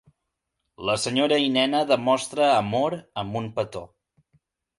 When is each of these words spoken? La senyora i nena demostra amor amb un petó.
La 0.89 0.95
senyora 1.01 1.37
i 1.47 1.51
nena 1.57 1.81
demostra 1.91 2.49
amor 2.55 2.97
amb 3.25 3.39
un 3.43 3.53
petó. 3.61 3.85